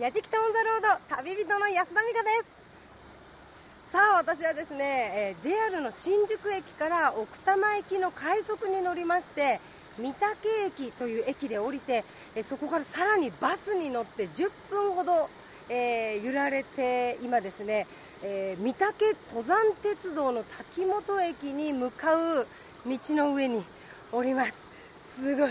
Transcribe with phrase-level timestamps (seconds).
[0.00, 3.92] やじきたオンザロード旅人の安田美香です。
[3.92, 9.60] さあ私はですね、えー、JR の新宿駅から奥多摩駅の快速に乗りまして
[9.98, 12.02] 御嶽駅という駅で降りて、
[12.34, 15.28] えー、そこからさらにバスに乗って10分ほど、
[15.68, 17.86] えー、揺られて今ですね、
[18.24, 22.46] えー、御嶽登山鉄道の滝本駅に向かう
[22.86, 23.62] 道の上に
[24.12, 24.54] おります。
[25.20, 25.50] すごい。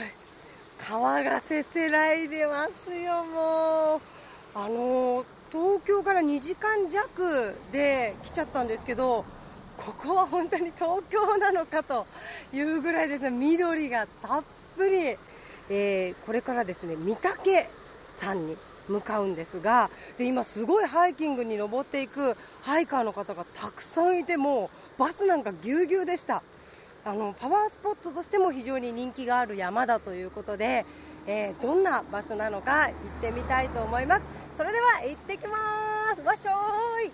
[0.79, 4.18] 川がせせらいでますよもう。
[4.55, 9.25] あの東京から2時間弱で来ちゃったんですけど
[9.77, 12.05] ここは本当に東京なのかと
[12.53, 14.43] いうぐらいですね緑がたっ
[14.75, 15.17] ぷり、
[15.69, 17.67] えー、これからですね御嶽
[18.15, 18.57] 山に
[18.89, 26.43] 向かうんですがで今、すごいハイキングに登っていくハイカーの方がたくさんいてもうバスなんかぎゅうぎゅうでした。
[27.05, 30.85] あのパワースポットとしても非常に人気がある山だということで、
[31.27, 34.38] えー、どんな場所なのか行ってみたいと思います。
[34.59, 35.55] それでは行ってきま
[36.17, 36.21] す。
[36.21, 37.11] わっしょーい。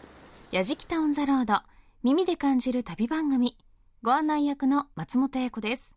[0.50, 1.62] やじきたオンザロード
[2.02, 3.56] 耳で感じる旅番組。
[4.02, 5.96] ご案内役の松本英子です。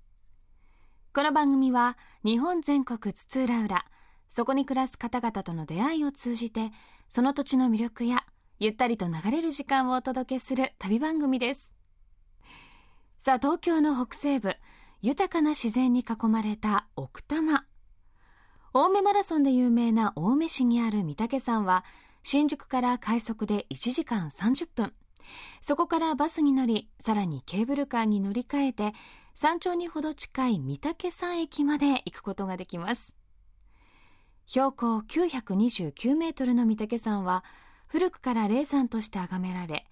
[1.15, 3.85] この番組は日本全国津々浦々
[4.29, 6.71] そこに暮らす方々との出会いを通じて
[7.09, 8.27] その土地の魅力や
[8.59, 11.75] ゆったりと流れる時間をお届けする旅番組です。
[13.19, 14.55] さあ東京の北西部
[15.01, 17.65] 豊かな自然に囲まれた奥多摩。
[18.81, 21.85] 青梅マラソンで有名な青梅市にある御嶽山は
[22.23, 24.93] 新宿から快速で1時間30分。
[25.61, 28.93] そこからバスに乗りさらにケーブルカーに乗り換えて
[29.35, 33.17] 山頂にほど近い御嶽山駅まで行くことができます。
[34.47, 37.43] 標高929メートルの御嶽山は
[37.89, 39.87] 古くから霊山として崇められ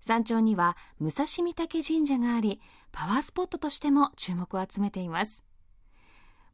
[0.00, 2.58] 山頂には武蔵御嶽神社があり
[2.90, 5.44] パワースポットとしても注目を集めています。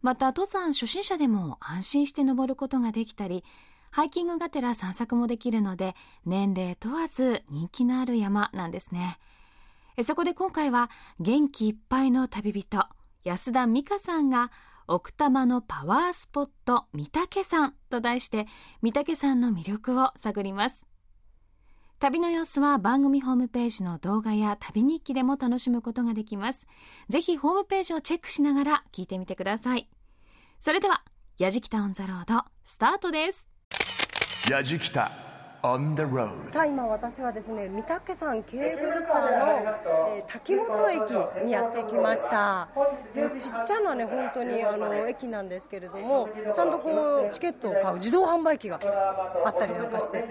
[0.03, 3.45] また登山初心者でも安心して登ることができたり
[3.91, 5.95] ハイキングがてら散策もできるので
[6.25, 9.19] 年齢問わず人気のある山なんですね。
[10.03, 12.87] そこで今回は元気いっぱいの旅人
[13.25, 14.53] 安田美香さんが
[14.87, 18.47] 奥多摩のパワースポット御嶽山と題して
[18.83, 20.87] 御嶽山の魅力を探ります。
[21.99, 26.67] 旅の様子は番組ホームページの動画や旅日記でも楽しむことができます。
[27.09, 29.89] ぜひホームページをチェックしながら聞いてみてください。
[30.61, 31.03] それでは、
[31.39, 33.49] やじきたオンザロード、スタートです。
[34.51, 35.26] やじきた
[35.67, 36.53] On the road.
[36.53, 41.01] さあ今私はですね御嶽山ケーブルカーの、えー、滝本駅
[41.45, 42.69] にやってきました。
[43.37, 48.79] ちっちゃなね本当にあの駅なんですけれどもちゃんとこうチケットを買う自動販売機が
[49.45, 50.25] あったりなんかして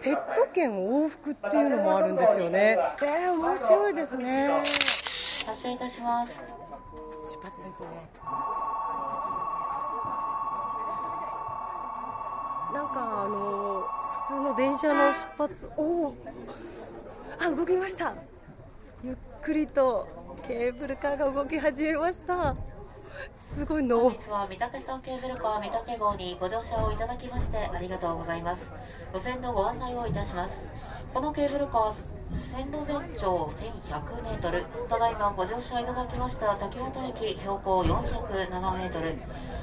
[0.00, 2.78] ペット券往復っていうのもあるんですよね。
[3.02, 4.62] えー、面白いですね。
[5.44, 6.32] 発車いたします。
[6.32, 6.36] 出
[7.42, 7.86] 発ですね。
[12.72, 13.97] なんかあの
[14.28, 15.70] 普通の電車の出発。
[15.78, 16.14] おお。
[17.40, 18.12] あ動きました。
[19.02, 20.06] ゆっくりと
[20.46, 22.54] ケーブルカーが動き始めました。
[23.34, 24.00] すごいの。
[24.00, 28.60] 本日は三宅さんケーブルカー三宅号にご乗車をいただきましてありがとうございます。
[29.14, 30.52] 路線のご案内をいたします。
[31.14, 31.94] このケーブルカー
[32.54, 39.16] 線路全長1100メートルただいまご乗車いただきました滝本駅標高407メートル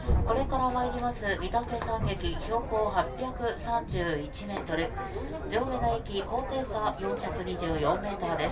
[0.05, 4.89] これから参ります御嶽山駅標高831メートル
[5.51, 8.51] 上下田駅高低差424メーターです。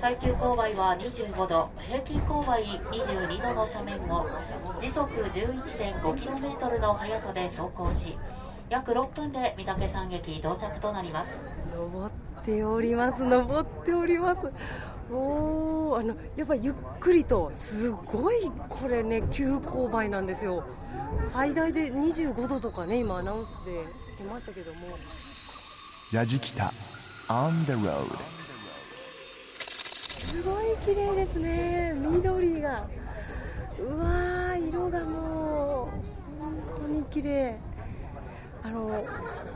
[0.00, 4.26] 最急勾配は25度平均勾配22度の斜面を
[4.80, 8.18] 時速 11.5km の速さで走行し
[8.70, 11.28] 約6分で御嶽山駅到着となります。
[11.76, 12.12] 登っ
[12.44, 14.50] ております登っております。
[15.12, 20.64] おあのやっぱりゆっくりとすごいこれね急勾配なんですよ。
[21.28, 23.86] 最大で25度とかね今アナウンスで言っ
[24.18, 24.80] てましたけども。
[26.12, 26.72] やじきた。
[27.28, 28.06] On the road
[30.26, 31.94] すごい綺麗ですね。
[31.96, 32.86] 緑が。
[33.80, 37.58] うわ色がもう本当に綺麗。
[38.62, 39.04] あの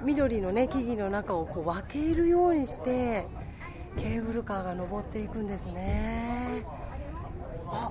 [0.02, 3.26] 緑のね木々の中をこう分けるようにして
[3.98, 6.64] ケーブルカーが登っていくんですね。
[7.66, 7.90] あ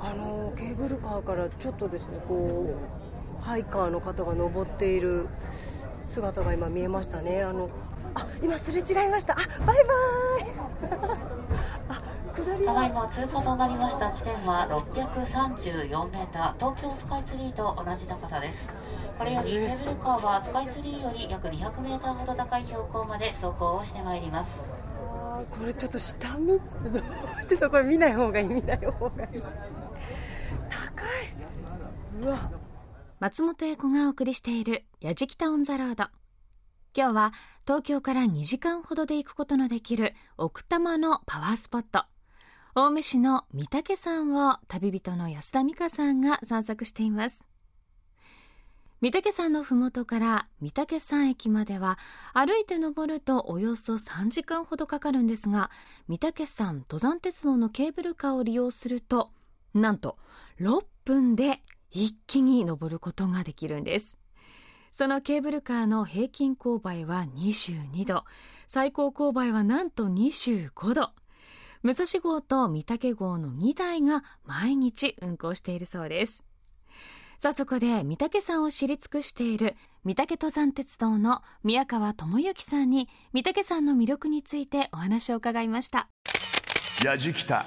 [0.00, 2.74] あのケーブルカーからちょっとですねこ
[3.40, 5.26] うハイカーの方が登っている
[6.04, 7.42] 姿が今見えましたね。
[7.42, 7.70] あの
[8.14, 9.34] あ今すれ違いました。
[9.34, 9.76] あバイバイ。
[11.88, 12.02] あ
[12.34, 18.88] 下りただいま通過となりました地点は634メーター東京スカイツリーと同じ高さです。
[19.18, 24.77] これよりケーブルカーはスカイツリーより約200メーターほど高い標高まで走行をしてまいります
[25.44, 26.68] これちょっと下見て
[27.46, 29.42] ちょっとこれ見ない方がいい見ない方がいい。
[30.68, 31.02] 高
[32.20, 32.22] い。
[32.22, 32.50] うわ。
[33.20, 36.04] 松本英子がお送りしている「やじきたオン・ザ・ロード」
[36.96, 37.32] 今日は
[37.66, 42.04] 東京から2時間ほどで行くことのできる奥多摩のパワースポット。
[42.74, 47.47] 青梅市の御嶽山を旅人の安田美香さんが散策しています。
[49.00, 51.98] 御嶽山のふもとから御嶽山駅までは
[52.34, 55.70] 歩いて登るとおよそ3時間ほどかかるんですが
[56.08, 59.30] 御嶽山登山鉄道のケーブルカーを利用すると
[59.72, 60.16] なんと
[60.60, 61.62] 6分で
[61.92, 64.16] 一気に登ることができるんです。
[64.90, 68.24] そのケーブルカーの平均勾配は22度
[68.66, 71.10] 最高勾配はなんと25度。
[71.82, 76.47] 武蔵号と御嶽号の2台が毎日運行しているそうです。
[77.38, 86.08] さあそこで御嶽山を知り尽くしている御嶽登山鉄道の宮川智之さんに御嶽山の魅力についてお話を伺いました。
[87.04, 87.64] やじきた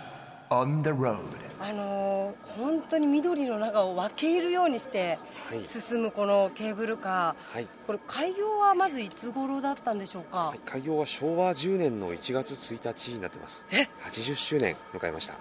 [0.50, 1.20] on the road
[1.62, 5.18] あのー本当に緑の中を分け入るようにして
[5.50, 5.66] はい。
[5.66, 7.68] 進むこのケーブルカー、はい。
[7.88, 13.66] これ開業はまずいつ頃だったんでしょうか、はい開業は昭和10年の1月1日になってます。
[13.72, 15.36] え？80周年迎えました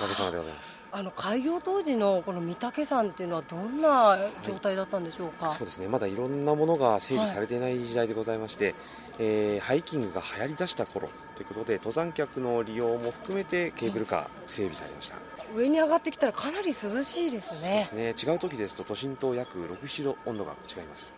[0.00, 0.82] おかげさまでございます。
[0.92, 5.88] あの開業当時のこの御嶽山っていうのはどんな状態だったんでしょうか、そうですね。
[5.88, 8.74] まだいろんなものが整備されていない時代でございまして、
[9.18, 15.18] えーハイキングが流行りだした頃ということで登山客の利用も含めてケーブルカー整備されました、
[15.54, 17.84] 上に上がってきたらかなり涼しいですね。
[17.86, 18.32] そうですね。
[18.32, 21.12] 違う時ですと都心と約67度温度が違います。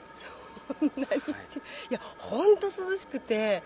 [0.80, 1.12] そんなに、い、
[1.90, 3.62] や本当涼しくて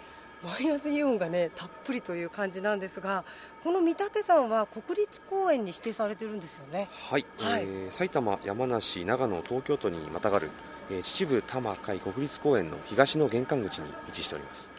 [0.46, 3.24] マイナスイオンがねたっぷりという感じなんですが
[3.64, 6.88] この御嶽山は国立公園に指定されてるんですよね？
[7.10, 7.62] はい、はい。
[7.64, 10.50] えー埼玉山梨長野東京都にまたがる、
[10.90, 14.70] えー秩父多摩海国立公園の東の玄関口に位置しております。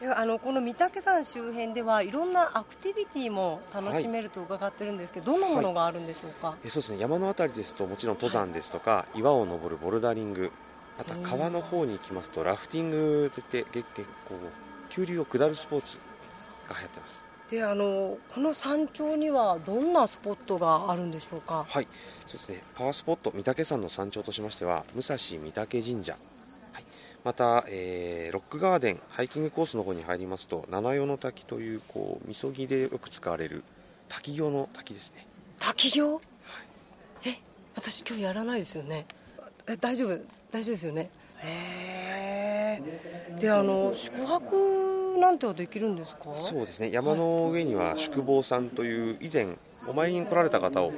[0.00, 7.00] いやあのこの御嶽山周辺ではいろんなアクティビティも楽しめると伺ってるんですけど、どんなものがあるんでしょうか、えそうですね。
[7.00, 10.52] 山のあたりですともちろん登山ですとか、岩を登るボルダリング
[10.96, 13.84] また川の方に行きますとラフティングといって結
[14.28, 14.36] 構
[14.88, 15.98] 急流を下るスポーツ
[16.68, 17.24] が流行ってます。
[17.50, 21.64] であのこの山頂にはどんなスポットがあるんでしょうか？
[21.66, 21.88] はい。
[22.26, 22.62] そうですね。
[22.74, 26.12] パワースポット御嶽山の山頂としましては武蔵御嶽神社、
[26.72, 26.84] はい、
[27.24, 33.64] また、えーロックガーデンハイキングコースの方に入りますと七代の滝というこうみそぎでよく使われる
[34.10, 35.26] 滝行の滝ですね。
[35.58, 36.20] 滝行、
[37.24, 37.34] え
[37.74, 39.06] 私今日やらないですよね。
[39.66, 40.18] え大丈夫
[40.50, 41.10] 大丈夫ですよね。
[41.38, 42.07] へえ
[43.38, 46.32] であの宿泊なんてはできるんですか？
[46.34, 46.90] そうですね。
[46.92, 49.56] 山の上には宿坊さんという以前
[49.88, 50.94] お参りに来られた方をはい。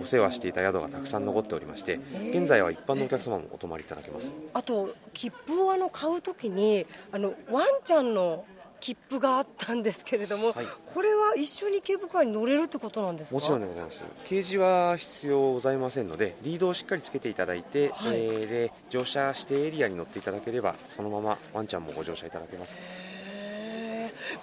[0.00, 1.98] お世話していた宿がたくさん残っておりまして
[2.30, 4.32] 現在は一般のお客様もお泊まりいただけます。
[4.54, 8.44] あと切符をあの買うときにあのワンちゃんの
[8.82, 10.66] 切符があったんですけれども、はい。
[10.92, 13.36] これは一緒にケーブルカーに乗れるってことなんですか？
[13.36, 14.04] もちろんでございます。
[14.24, 18.16] 掲示は必要ございませんのでリードをしっかりつけていただいて、はい。
[18.16, 22.80] えーで乗車指定エリアに乗っていただければそのままワンちゃんもご乗車いただけます。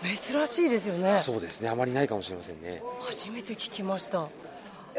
[0.01, 1.17] 珍しいですよね。
[1.17, 1.69] そうですね。
[1.69, 2.81] あまりないかもしれませんね。
[3.01, 4.29] 初めて聞きました。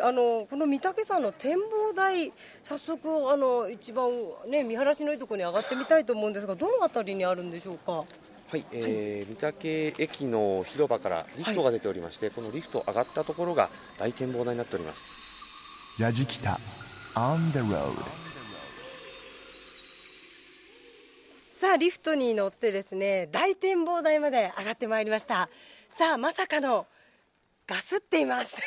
[0.02, 2.32] あのこの御嶽山の展望台
[2.62, 4.10] 早速あの一番
[4.48, 8.04] ね見晴らしのいいところに上がってみたいと思うんですがどの辺りにあるんでしょうか？
[8.50, 15.04] はい、えー、御嶽駅の広場からリフトが出ておりまして、このリフト上がったところが大展望台になっております。
[16.02, 16.58] やじきた
[17.14, 17.92] on the road
[21.54, 25.48] さあリフトに乗ってですね大展望台まで上がってまいりました。
[25.88, 26.88] さあまさかの
[27.68, 28.56] ガスっています。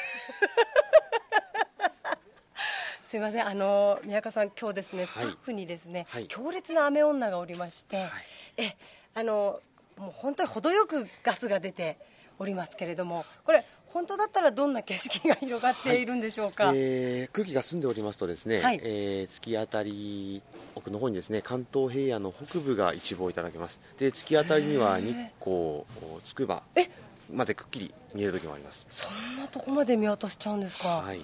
[3.09, 6.27] すいませんあの宮川さん今日ですねスタはいッフにですね、はい。
[6.29, 8.07] 強烈な雨女がおりまして、
[8.55, 8.77] え
[9.13, 9.59] あの
[9.97, 11.97] もう本当に程よくガスが出て
[12.39, 18.79] おりますけれどもこれ本当だったらどんな景色が広がっているんでしょうか、えー空気が澄んでおりますとですね、はい。
[18.81, 20.41] えー突き当たり
[20.75, 23.79] 奥の方にですね関東平野の北部が一望いただけます。
[23.99, 25.83] で突き当たりには日光
[26.23, 26.89] つくばえ？
[27.31, 28.87] までくっきり見える時もあります。
[28.89, 31.19] そんなとこまで見渡せちゃうんですか、はい。
[31.19, 31.21] い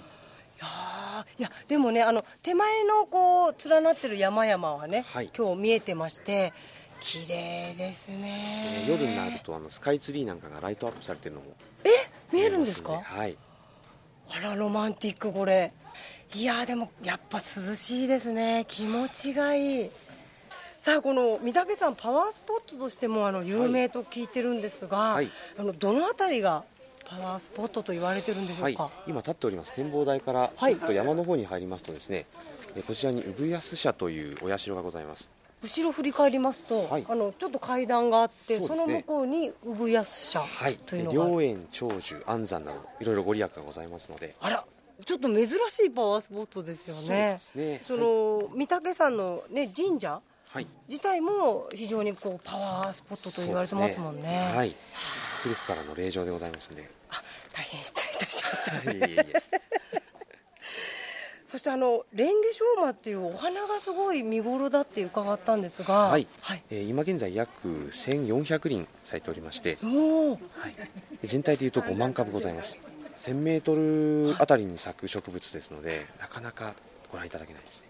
[0.58, 1.40] やー。
[1.40, 5.30] いやでもねあの手前のこう連なってる山々はね、はい。
[5.36, 6.52] 今日見えてまして
[7.00, 8.84] 綺麗ですね。
[8.84, 11.46] えー夜になるとあのスカイツリーなんかがライトアップされてるのも
[11.84, 11.88] え？
[12.32, 13.00] 見えるんですか？
[13.02, 13.36] はい。
[14.30, 15.72] あらロマンティックこれ。
[16.34, 18.64] いやーでもやっぱ涼しいですね。
[18.68, 19.90] 気持ちがいい。
[20.80, 25.30] さあこの御嶽山パワースポットとしてもあの有名と聞いてるんですが、はい。
[25.58, 26.64] あのどの辺りが
[27.06, 28.74] パワースポットと言われてるんでしょはい。
[28.74, 30.76] うか、、今立っております展望台からはい。
[30.76, 32.26] ちょっと山の方に入りますとですね、
[32.76, 35.28] えーこちらに産安社というお社がございます
[35.62, 37.06] 後ろ振り返りますと、はい。
[37.08, 38.76] あのちょっと階段があってそ,、ね。
[38.76, 40.76] の向こうに産安社はい。
[40.78, 41.22] というのが。
[41.22, 44.34] ある、良縁長寿安産などいろいろご利益がございますので。
[44.40, 44.64] あら
[45.04, 45.52] ちょっと珍し
[45.86, 47.38] いパワースポットですよね。
[47.40, 47.98] そうですね。
[47.98, 50.20] その、御嶽山の、ね、神社
[50.52, 50.66] はい。
[50.88, 54.22] 自体も非常にこうパワースポットと言われてますもんね。
[54.22, 54.76] そうですはい。
[55.42, 56.90] 古くからの霊場でございますんで。
[57.08, 58.92] あ大変失礼いたしました。
[58.92, 59.42] いえいえいえ
[61.50, 70.40] そしてあのレンゲショウマっていうお花がすごい見頃だって伺ったんですがはい、はい、えー今現在約1400輪咲いておりまして、おおはい、
[71.20, 72.78] で全体でいうと5万株ございます。
[73.16, 76.74] 1000メートルあたりに咲く植物ですのでなかなか
[77.10, 77.88] ご覧いただけないですね。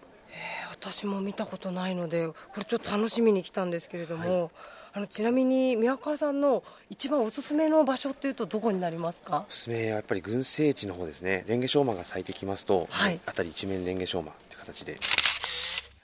[0.71, 4.49] 私も見たことないのでこれちょっと楽しみに来たんですけれども、
[4.93, 9.45] あのちなみに宮川さんの一番おすすめの場所っていうとどこになりますか？
[9.47, 11.45] おすすめはやっぱり群生地の方ですね。
[11.47, 13.19] レンゲショウマが咲いてきますと、はい。
[13.25, 14.97] あたり一面レンゲショウマって形で。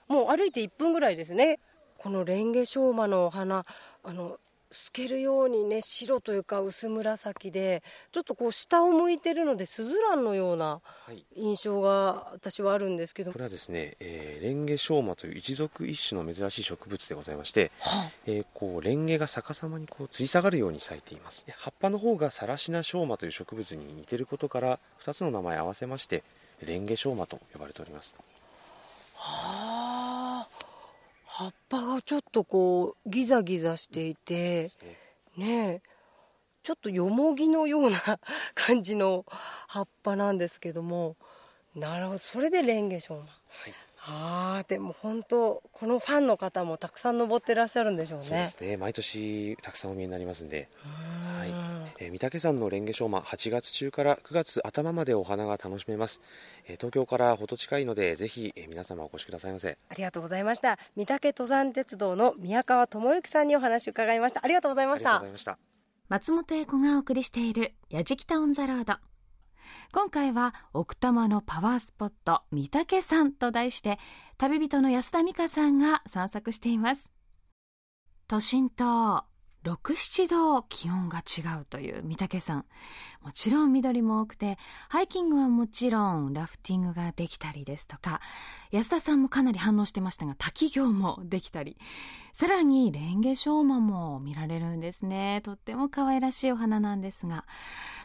[0.08, 1.60] もう歩いて1分ぐらいですね。
[1.98, 3.66] このレンゲショウマのお花
[4.04, 4.40] あの
[4.78, 11.26] 透けるようにね白というか薄紫でちょっとこう下を向いてるのでスズランのようなはい。
[11.36, 13.32] 印象が私はあるんですけど。
[13.32, 21.44] これはですね、えーレンゲショウマという一属一種の珍しい植物でございまして、はえーこうレンゲが逆さまにこう吊り下がるように咲いています。
[21.46, 26.24] で葉っぱの方がサラシナショウマという植物に似てることから2つの名前を合わせまして
[26.66, 28.16] レンゲショウマと呼ばれております。
[29.20, 29.67] あ
[31.38, 34.72] 葉っぱがちょっとこうギザギザしていて
[35.38, 35.82] ねえ
[36.64, 38.00] ちょっとよもぎのような
[38.56, 39.24] 感じの
[39.68, 41.16] 葉っぱなんですけども
[41.76, 43.26] なるほどそれでレンゲショウマ、
[44.00, 48.26] ああでも本当このファンの方もたくさん登ってらっしゃるんでしょうね。
[48.26, 48.78] そうですね。
[48.78, 51.17] 毎年たくさんお見えになりますんで、はいうん
[52.00, 56.22] えー御嶽山のレンゲショウマ8月中から9月頭までお花が楽しめます、
[56.68, 59.78] えー東京からほど近いのでぜひ、えー皆様お越しくださいませ。
[59.90, 60.78] ありがとうございました。
[60.96, 64.42] 御嶽登山鉄道の宮川智之さんにお話を伺いました。
[64.44, 65.60] ありがとうございまありがとうしたございました。
[66.10, 68.96] 松本英子がお送りしている「やじきたオン・ザ・ロード」
[69.92, 74.00] 今回は奥多摩のパワースポット御嶽山と題して
[74.38, 77.12] 旅人の安田美香さんが散策しています。
[78.28, 79.24] 都心と
[79.68, 82.66] 67度気温が違うという御嶽山
[83.28, 84.58] もちろん緑も多くて
[84.88, 88.22] ハイキングはもちろんラフティングができたりですとか
[88.72, 91.78] 安田さんもかなり反応してましたが滝行もできたり
[92.32, 95.42] さらにレンゲショウマも見られるんですね。
[95.44, 97.44] とっても可愛らしいお花なんですが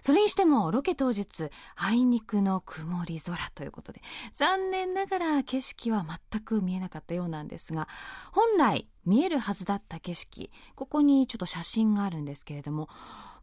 [0.00, 4.02] それにしてもロケ当日あいにくの曇り空ということで
[4.32, 7.86] 残念ながら景色は全く見えなかったようなんですが
[8.32, 12.88] 本来見えるはずだった景色ここにちょっと写真があるんですけれども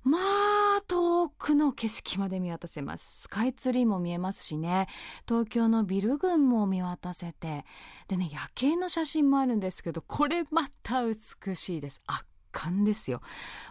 [0.04, 3.22] まあ遠くの景色まで見渡せます。
[3.22, 4.88] スカイツリーも見えますしね。
[5.28, 7.66] 東京のビル群も見渡せて。
[8.08, 12.02] でね夜景の写真もあるんですけどこれまた美しいです。
[12.08, 13.22] 圧巻ですよ。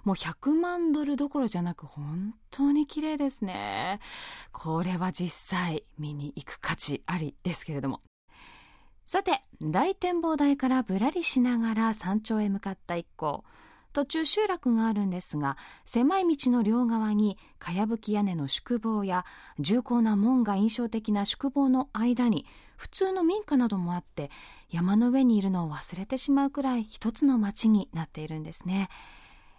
[0.04, 4.00] もう100万ドルどころじゃなく本当に綺麗ですね。
[4.52, 8.02] これは実際見に行く価値ありですけれども。
[9.06, 13.42] さて大展望台からぶらりしながら山頂へ向かった一行。
[13.98, 19.24] 途中集落があるんですが狭い道の両側にかやぶき屋根の宿坊や
[19.58, 24.30] 重厚な門が印象的な宿坊の間に普通の民家などもあって
[24.70, 28.88] 山の上にいるのを忘れてしまうくらい一つの町になっているんですね。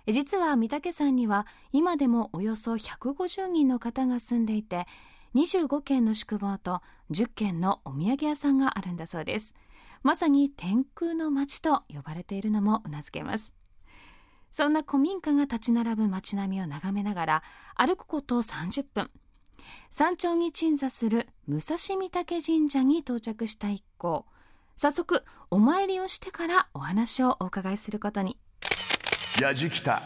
[0.08, 4.88] 実は御嶽山には今でもおよそ150人の方が住んでいて
[5.36, 6.79] 25軒の宿坊と
[7.12, 9.53] 10軒のお土産屋さんがあるんだそうです。
[10.01, 13.53] まさに天空の町と呼ばれているのもうなずけます。
[14.51, 17.44] そんな古民家が立ち並ぶ街並みを眺めながら
[17.75, 19.10] 歩くこと30分。
[19.91, 24.25] 山頂に鎮座する武蔵御嶽神社に到着した一行。
[24.75, 28.38] 早速お参りをしてからお話をお伺いすることに。
[29.41, 30.01] やじきた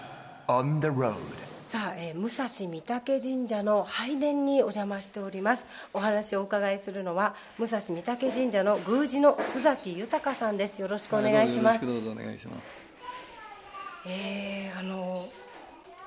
[0.47, 1.15] on the road
[1.61, 5.65] さあ、えー武蔵御嶽神社の拝殿にお邪魔しております。
[5.93, 10.79] お話をお伺いするのは武蔵御嶽神社の宮司の須崎豊さんです。
[10.79, 12.82] よろしくお願いします、どうぞお願いします。
[14.05, 15.29] えーあの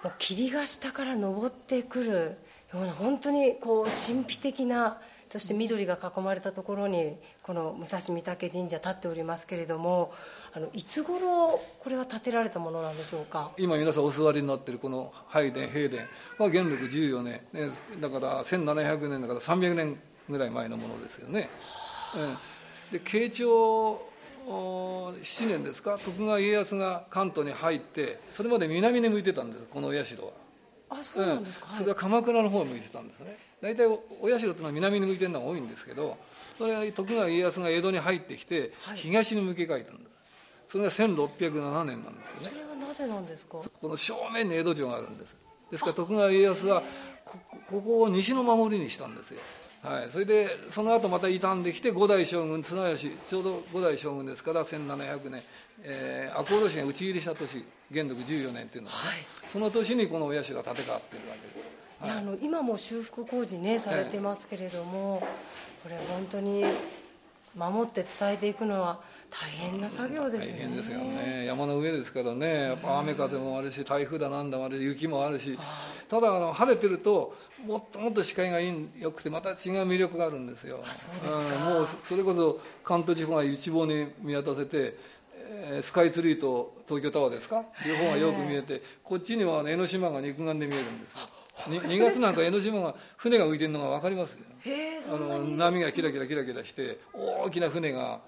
[0.05, 2.37] もう霧が下から登ってくる
[2.73, 4.99] ような本当にこう神秘的な
[5.31, 10.12] そして緑が囲まれたところにこの武蔵御嶽神社立っておりますけれども
[10.55, 13.50] あのいつ頃これは建てられたものなんでしょうか？
[13.59, 16.03] 今皆さんお座りになっているこの拝殿平殿
[16.38, 19.99] は元禄14年、ね、だから1700年だから300年
[20.29, 21.49] ぐらい前のものですよね。
[22.17, 22.35] え
[22.93, 22.97] え。
[22.99, 24.00] で慶長
[24.47, 25.99] 7年ですか？
[25.99, 30.31] 徳川家康が関東に入ってそれまで南に向いてたんですこのお社は。
[30.88, 33.37] あそうなんですか、それは鎌倉の方を向いてたんですね。
[33.61, 36.17] 大体おお社っていうのは南に向いてるのが多いんですけど
[36.59, 38.97] それは徳川家康が江戸に入ってきてはい。
[38.99, 40.17] 東に向け替えたんです。
[40.69, 42.50] それが1607年なんですよね。
[42.50, 43.59] それはなぜなんですか？
[43.59, 45.37] この正面に江戸城があるんです。
[45.73, 46.83] ですから徳川家康は
[47.25, 49.41] ここここを西の守りにしたんですよ、
[49.87, 55.43] はい、それでその後また傷んできて五代将軍綱吉ちょうど五代将軍ですから1700年、
[55.85, 59.19] えー、赤穂浪士が討ち入りした年元禄14年っていうのは、ねはい。
[59.47, 61.00] その年にこのお社建て替わってるわ
[61.37, 61.76] けです。
[62.05, 65.23] いやあの今も修復工事ねされてますけれども、
[65.83, 66.64] これ本当に
[67.55, 69.00] 守って伝えていくのは
[69.38, 71.45] 大変な作業です大ね変ですよね。
[71.47, 72.62] 山の上ですからね。
[72.69, 75.59] やっぱ雨風もあるし台風だなんだもあるし雪もあるし。
[76.09, 80.83] ただあの晴れてるともっともっと視界がいいよくてまた違う魅力があるんですよ。
[80.93, 81.69] そうですか。
[81.69, 84.97] んもうそれこそ関東地方が一望に見渡せて
[85.49, 87.64] えースカイツリーと東京タワーですか？
[87.87, 91.19] 両方がよく見えてこっちには江ノ島が肉眼で見えるんですよ。
[91.69, 94.37] に2月なんか江ノ島が船が浮いてるのが分かります？
[95.12, 98.21] あの波がキラキラキラキラして大きな船が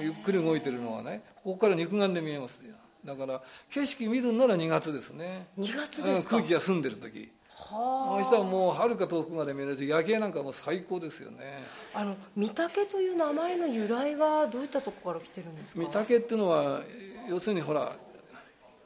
[0.00, 2.74] ゆっくり動いてるのはねここから肉眼で見えますよ。
[3.04, 5.46] だから景色見るんなら2月ですね。
[5.58, 6.36] 2月うんですか？
[6.36, 7.30] 空気が澄んでる時。
[7.54, 11.64] はそしたらもうはるか遠くまで見えるし夜景なんかもう最高ですよね。
[11.94, 15.80] ああの御嶽という名前の由来はどういったところから来てるんですか？
[15.80, 16.80] 御嶽っていうのは
[17.28, 17.92] 要するにほら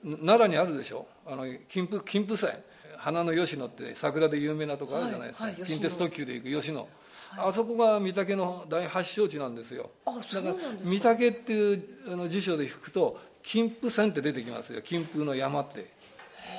[0.04, 1.06] 奈良にあるでしょ？
[1.26, 2.52] あの金峰金峰山
[2.98, 6.88] 花の吉野って桜で有名なとこあるじゃないですか、はいはい近鉄特急で行く吉野、
[7.36, 9.90] あそこが御嶽の大発祥地なんですよ。
[10.04, 10.76] あそうなんですか。
[10.84, 14.82] 御嶽っていうあの辞書で引くと金峰山って出てきますよ。
[14.82, 15.94] 金峰の山って。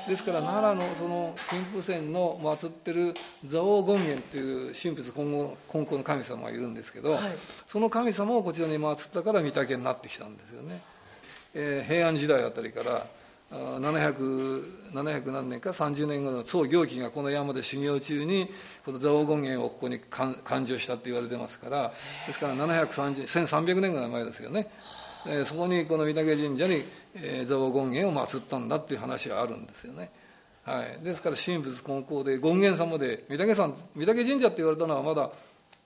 [0.08, 3.14] ですから奈良のその金峰山の祀ってる
[3.50, 7.34] 蔵王権現っていう神仏混合混交の神様がいるんですけど、はい。
[7.68, 10.82] その神様をこちらに祀ったから御嶽になってきたんですよね、
[11.54, 13.06] えー平安時代あたりから
[13.52, 18.50] 700 700何年か30年後の宋行基がこの山で修行中に
[18.86, 21.94] この蔵王権現をここに誕誕生したって言われてますから
[22.26, 24.70] ですから1300年ぐらい前ですよね、
[25.26, 26.84] えーそこにこの御嶽神社に、
[27.16, 30.10] えー蔵王権現を祀ったんだっていう話があるんですよね。
[30.64, 35.32] はい、ですから神仏混交で権現様で御嶽山御嶽神社って言われたのはまだ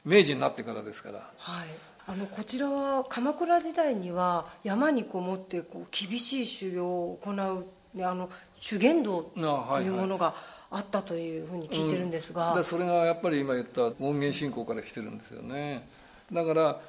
[0.03, 1.29] 明治になってからですから。
[1.37, 1.67] はい、
[2.07, 9.39] あのこちらは鎌倉時代には山にこもってこう厳しい修行を行うねあの修験道と
[9.81, 10.33] いうものが
[10.69, 15.87] あったというふうに聞いてるんですが、でそれがやっぱり今言った権現信仰から来てるんですよね。
[16.31, 16.79] だから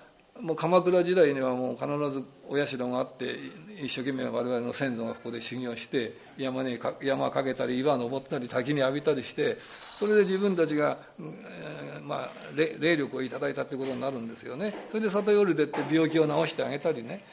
[0.41, 3.37] もう鎌倉時代にはもう必ずお社があって
[3.83, 9.59] 一生懸命我々の先祖がここで修行して山にか山かけたり岩登ったり滝に浴びたりして
[9.99, 14.75] それで自分たちが、うんえーまあ、霊霊力をいただいたということになるんですよね。
[14.89, 17.25] それで里寄りでって病気を治してあげたりね。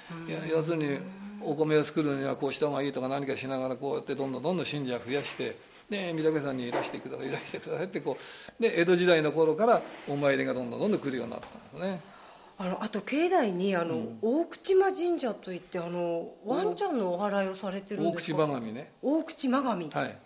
[0.52, 0.98] 要するに
[1.42, 5.58] お米を作るにはこうした方がいいとか何かしながらこうやってどんどんどんどん信者を増やして
[5.90, 8.18] で御嶽山にいらしてくださいいらしてくださいってこ
[8.60, 12.19] うで江戸時代の頃からお参りがどんどんどんどん来るようになったんですね
[12.62, 18.38] あのあと境内にあの、大口間神社といってあのワンちゃんのお祓いをされてるん大口ですか？
[18.48, 18.92] 番神ね。
[19.02, 20.18] 大口間神、はい。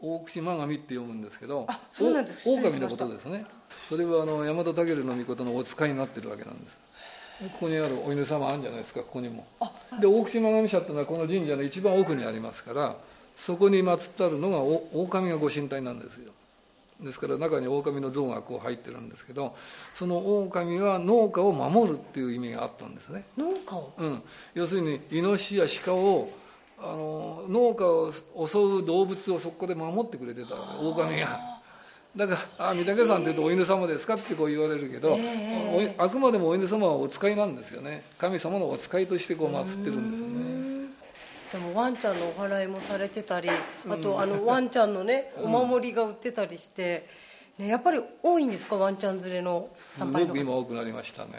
[0.00, 2.48] 大口間神って読むんですけどあそうなんです。
[2.50, 3.04] お失礼しました。
[3.04, 3.46] 狼のことですね。
[3.88, 6.76] それはあの大和武の御事のお使いになってるわけなんです。
[7.52, 9.00] ここにあるお犬様あるんじゃないですか？
[9.00, 9.46] ここにも。
[10.00, 12.96] で大口間神社っていうのはこの神社の一番奥にありますから
[13.36, 16.32] そこに祀ってあるのがお狼がご神体なんですよ
[17.00, 19.54] ですから中に狼の像がこう入ってるんですけど
[19.94, 23.24] その狼は農家を守るっていう意味があったんですね。
[23.36, 23.92] 農家を？
[23.96, 24.22] うん、
[24.54, 26.30] 要するにイノシシや鹿を
[26.80, 31.58] あの農家を襲う動物をそこで守ってくれてた狼が。
[32.16, 35.18] だから「あ御嶽山っていうとお犬様ですか?」ってこう言われるけど、
[35.98, 38.02] あくまでもお犬様はお使いなんですよね。
[38.16, 40.22] 神様のお使いとしてこう祀ってるんです
[41.52, 47.08] でもワンちゃんのお祓いもされてたりあとあのワンちゃんのねお守りが売ってたりして、
[47.58, 48.76] ね、やっぱり多いんですか？
[48.76, 50.26] ワンちゃん連れのす参拝の方。
[50.26, 51.30] ごく今多くなりましたね。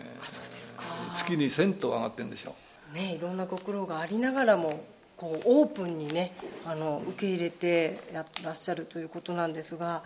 [1.14, 2.56] 月に1000頭上がってるんでしょ。
[2.94, 4.84] ねいろんなご苦労がありながらも
[5.16, 6.34] こうオープンにね
[6.66, 10.02] あの受け入れてやってらっしゃるということなんですが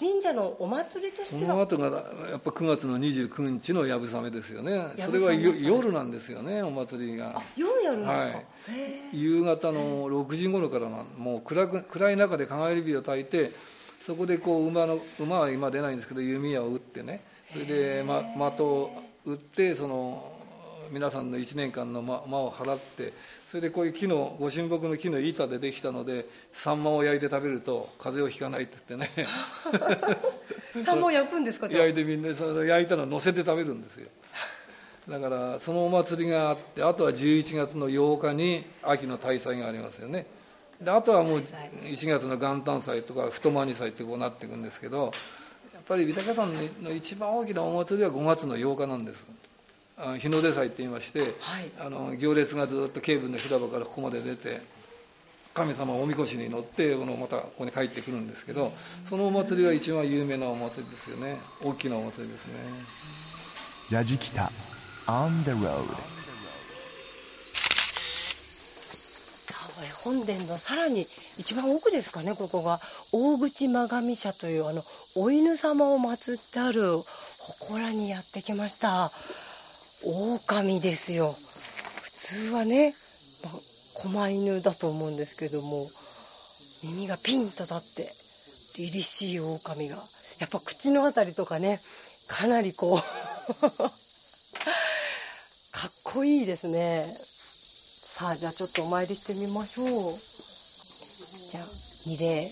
[0.00, 1.54] 神社のお祭りとしそては？
[1.54, 1.86] の後が
[2.28, 4.72] やっぱ9月の29日のやぶさめですよね。
[4.96, 7.40] やそれは夜なんですよねお祭りが。
[7.56, 8.46] 夜やるんですか、はい
[9.12, 13.52] 夕方の6時頃からなもう暗く暗い中で鏡火を焚いて
[14.02, 17.22] そこでこう馬の馬は今出ないんですけど弓矢を撃ってね。
[17.50, 18.90] それで、ま、的を
[19.24, 20.32] 撃ってその
[20.90, 23.12] 皆さんの1年間の間間を払って
[23.46, 29.26] それでこういう木のご神木の木の板でできたのでサンマを焼いて食べると風邪をひかないって言ってね。
[30.84, 34.08] サンマを焼くんですか 焼いてみんなその焼いたのを乗せて食べるんですよ
[35.08, 40.26] だからそのお祭りがあってあとは11月の8日に秋の大祭がありますよね。
[40.80, 45.12] であとはもう1月の元旦祭とか太間に祭ってこうなっていくんですけど
[45.72, 49.26] やっぱり御嶽山の一番大きなお祭りは5月の8日なんです。
[49.96, 51.70] あ日の出祭って言いまして、はい。
[51.78, 54.60] あの行列がずっと警部の広場からここまで出て
[55.52, 58.72] 神様おみこしに乗ってこのまたここに帰ってくるんですけど
[59.04, 61.38] そのお祭りが一番有名なお祭りですよね。
[61.62, 62.54] 大きなお祭りですね。
[63.90, 64.50] やじきた
[65.06, 65.84] On the road.
[70.02, 71.02] 本殿のさらに
[71.38, 72.78] 一番奥ですかねここが
[73.12, 74.82] 大口真神社というあの
[75.16, 76.82] お犬様を祀ってある
[77.60, 79.10] 祠にやってきました。
[80.06, 81.34] 狼ですよ。
[82.02, 82.94] 普通はね、
[83.44, 83.52] まあ、
[84.02, 85.86] 狛犬だと思うんですけども
[86.84, 88.10] 耳がピンと立って
[88.76, 89.96] 凛々しい狼が。
[90.40, 91.78] やっぱ口の辺りとかね
[92.28, 92.98] かなりこう
[96.14, 97.04] こいいですね。
[97.08, 99.86] さあじゃあちょっとお参りしてみましょう。
[99.86, 101.64] じゃあ
[102.06, 102.46] 二礼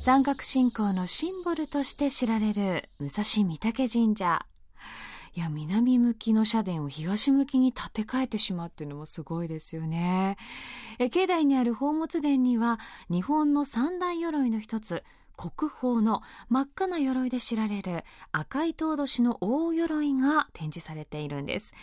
[0.00, 4.46] 山岳信仰のシンボルとして知られる武蔵御嶽神社。
[5.34, 10.38] いや南向きの社殿を東向きに建て替えてしまうっていうのもすごいですよね。
[10.98, 15.04] え境内にある宝物殿には日本の三大鎧の一つ
[15.36, 21.74] 国宝の真っ赤な鎧で知られる赤い頭年の大鎧が展示されているんです。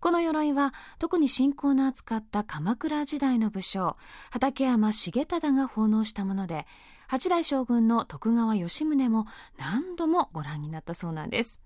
[0.00, 3.96] この鎧は特に信仰の厚かった鎌倉時代の武将、
[4.30, 6.66] 畠山重忠が奉納したもので、
[7.08, 9.26] 八代将軍の徳川吉宗も
[9.58, 11.60] 何度もご覧になったそうなんです。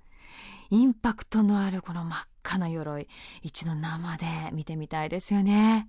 [0.71, 3.09] インパクトのあるこの真っ赤な鎧、
[3.43, 5.89] 一度生で見てみたいですよね。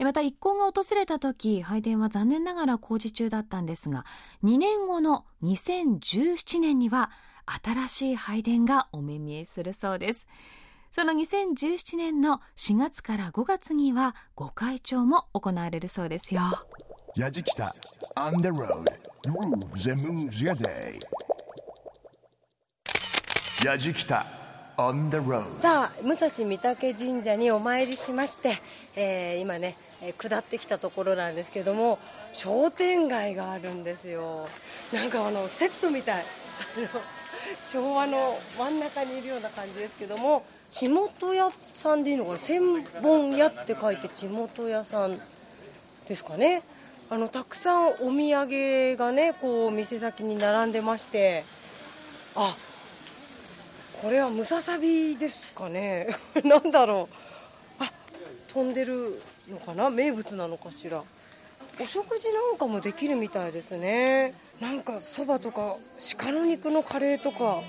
[0.00, 4.04] また一行が訪れた時、拝殿は残念ながら工事中だったんですが、
[4.42, 7.10] 2年後の2017年には
[7.62, 10.26] 新しい拝殿がお目見えするそうです。
[10.90, 16.42] その2017年の4月から5月にはご開帳も行われるそうですよ。
[17.16, 17.74] やじきた
[18.16, 18.84] On the road
[19.26, 20.98] Moves and moves your day
[23.64, 24.43] やじきた On the road
[24.76, 28.56] さあ武蔵御嶽神社にお参りしまして、
[28.96, 29.76] えー今ね、
[30.18, 32.00] 下ってきたところなんですけども
[32.32, 34.48] 商店街があるんですよ。
[34.92, 36.24] なんかあのセットみたい。
[37.72, 42.38] 昭和の真ん中にいるような感じですけども地元屋さんでいいのかな？
[42.38, 45.16] 千本屋って書いて地元屋さん
[46.08, 46.62] ですかね。
[47.10, 51.44] あのたくさんお土産がねこう店先に並んでまして。
[52.34, 52.56] あ
[54.04, 56.08] これはムササビですかね。
[56.44, 57.08] なんだろ
[57.80, 57.82] う。
[57.82, 57.90] あ
[58.48, 59.88] 飛んでるのかな？
[59.88, 61.02] 名物なのかしら。
[61.80, 64.34] お食事なんかもできるみたいですね。
[64.60, 65.76] なんかそばとか
[66.18, 67.62] 鹿の肉のカレーとか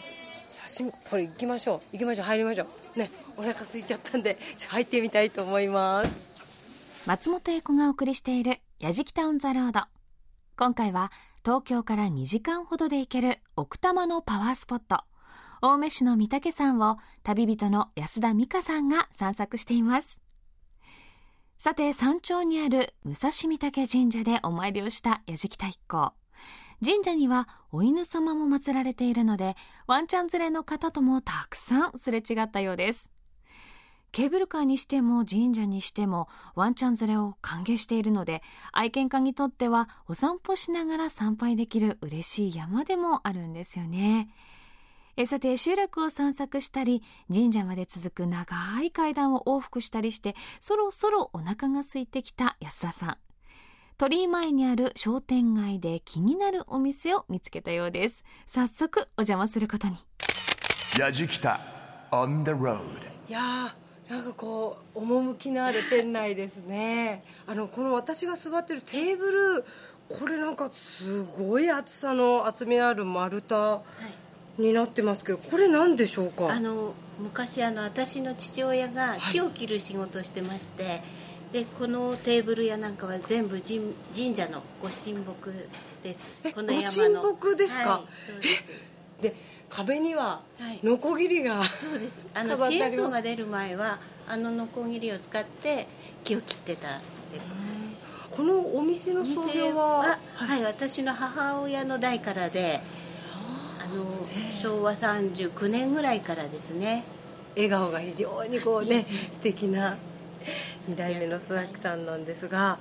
[0.77, 1.81] 刺身これ行きましょう。
[1.93, 2.25] 行きましょう。
[2.25, 2.67] 入りましょ
[2.97, 2.99] う。
[2.99, 6.11] ねお腹空いちゃったんで ちょ入ってみたいと思います。
[7.05, 9.83] 松本英子がお送りしている「やじきたオン・ザ・ロード」
[10.59, 11.13] 今回は
[11.45, 15.05] 東京から2時間ほどで行ける奥多摩のパワースポット。
[15.67, 20.21] 青梅市の御嶽山を旅人の安田美香さんが散策しています。
[21.57, 26.13] さて山頂にある武蔵御嶽神社でお参りをしたやじきた一行。
[26.85, 29.55] 神社にはお犬様も祀られているので
[29.87, 33.09] ワンちゃん連れの方ともたくさんすれ違ったようです。
[34.11, 44.29] ケーブルカーにしても神社にしてもワンちゃん連れを歓迎しているので愛犬家にとってはお散歩しながら参拝できる嬉しい山でもあるんですよね。
[45.17, 47.01] えさて集落を散策したり
[47.33, 53.17] 神社まで続く長い階段を往復したりしてそろそろお腹が空いてきた安田さん。
[53.97, 58.25] 鳥居前にある商店街で気になるお店を見つけたようです。
[58.45, 59.95] 早速お邪魔することに。
[60.99, 61.61] やじきた
[62.11, 62.81] On the road
[63.29, 67.23] いやーなんかこう趣のある店内ですね。
[67.47, 69.65] あのこの私が座ってるテーブル
[70.09, 73.83] これなんかすごい厚さの厚みのある丸太
[74.57, 76.49] になってますけどこれ何でしょうか？
[76.51, 81.01] あの昔あの私の父親が木を切る仕事をしてまして、
[81.51, 85.51] でこのテーブルやなんかは全部神神社のご神木
[86.03, 86.17] です。
[86.43, 87.21] えこの山の。
[87.21, 87.89] ご神木ですか？
[87.89, 88.03] は
[89.19, 89.35] い、で
[89.69, 90.79] 壁にははい。
[90.83, 92.19] ノコギリが、そうです。
[92.33, 92.99] あのチ飾ってあります？
[92.99, 95.87] ェーンソーが出る前はあのノコギリを使って
[96.23, 97.05] 木を切ってたって。
[98.31, 100.17] このお店の創業は？
[100.33, 102.81] はい、私の母親の代からで
[104.51, 107.03] 昭和39年ぐらいからですね。
[107.55, 109.95] 笑顔が非常にこうね素敵な
[110.89, 112.77] 2代目の須崎さんなんですが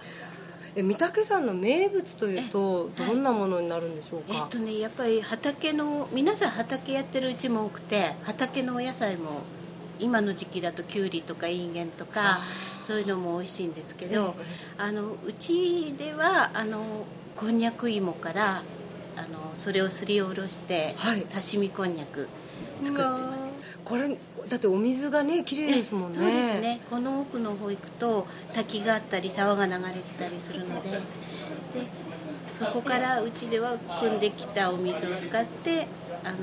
[0.77, 9.43] え御嶽山の名物というとどんなものになるんでしょうか、えっとねやっぱり畑の皆さん畑やってるうちも多くて畑のお野菜も
[10.01, 12.41] 今の時期だときゅうりとかいんげんとか
[12.89, 14.35] そういうのも美味しいんですけど、
[14.77, 16.83] あのうちではあの
[17.37, 18.63] こんにゃく芋から
[19.17, 21.23] あのそれをすりおろして、はい。
[21.23, 22.29] 刺身こんにゃく
[22.83, 23.45] 作ってます。
[23.85, 24.09] これ
[24.49, 26.19] だってお水がね綺麗ですもんね。
[26.19, 26.81] そうですね。
[26.91, 30.99] この奥の方行くと滝があったり沢が流れてたりするのでで
[32.59, 35.87] そこからうちでは汲んできたお水を使って
[36.25, 36.37] あの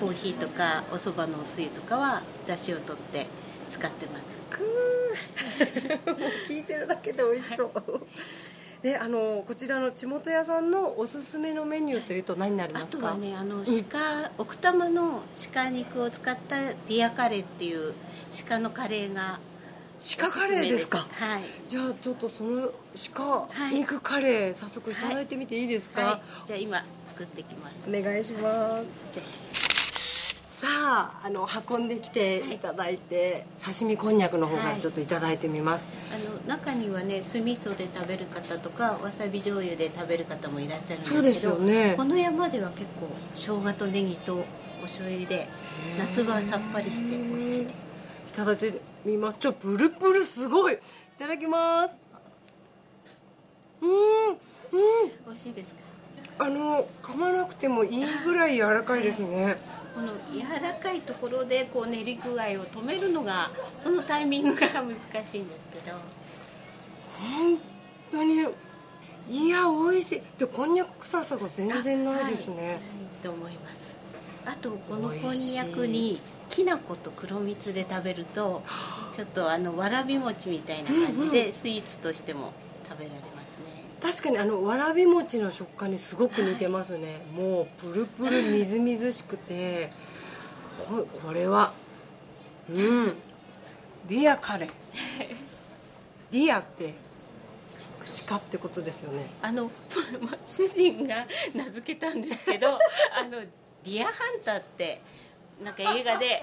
[0.00, 3.26] コーヒーとかお蕎麦のおつゆとかは出汁を取って
[3.70, 4.24] 使ってます。
[4.50, 6.10] くー。
[6.10, 8.06] も う聞いてるだけで美味しそう
[8.82, 12.98] であのこちらのちもと屋さんのおすすめのメニューというと何になりまあすか？
[12.98, 17.94] とはねあの鹿、奥多摩の鹿肉を使ったディアカレーっていう
[18.48, 19.38] 鹿のカレーが
[20.18, 21.06] 鹿カレーですか？
[21.12, 21.42] はい。
[21.68, 22.72] じゃあちょっとその
[23.14, 27.76] 鹿肉カレー早速いただいてみていいですか、はい、じゃあ今作ってきます。
[27.88, 28.88] お願いします
[30.62, 32.58] さああの運んできてい。
[32.58, 41.94] ただいて、刺身こんにゃくの方からちょっといただいてみます、あの中にはね酢味噌で食べる方とかわさび醤油で食べる方もいらっしゃるんですけどそうですよね。
[41.96, 45.48] この山では結構生姜とネギとお醤油で
[45.98, 47.74] 夏場はさっぱりして美味しいです。
[48.28, 49.38] いただいてみます。
[49.38, 50.74] ちょプルプルすごい。
[50.74, 50.76] い
[51.18, 51.90] ただきます。
[53.80, 54.36] うんうん。
[55.26, 55.82] 美味しいですか？
[56.38, 59.56] あの噛まなくてもいいぐらい柔らかいですね
[59.94, 63.50] この柔らかいところでこう練り具合を止めるのが
[63.82, 65.96] そのタイミングが難しいんですけど。
[67.18, 67.58] 本
[68.10, 68.34] 当に
[69.28, 70.22] いや美味しい。
[70.38, 72.78] でこんにゃく臭さが全然ないですね、はい、
[73.22, 73.94] と思います。
[74.44, 78.62] あとこのこんにゃくにきな粉と黒蜜で食べると
[79.14, 82.52] ちょっとあのわらび餅みたいな感じでスイーツとしても
[82.88, 83.31] 食べられますね、
[84.02, 89.90] 確かにあのわらび餅の食感にすごく似てますね、もうプルプルみずみずしくて
[90.88, 91.72] ここれは
[92.68, 93.14] うん。
[94.08, 94.70] deer カレー。
[96.32, 96.94] deer って
[98.26, 99.30] 鹿ってことですよね。
[99.40, 99.70] あの
[100.20, 102.78] ま主人が名付けたんですけど
[103.14, 105.00] あのディアハンターって
[105.62, 106.42] なんか映画で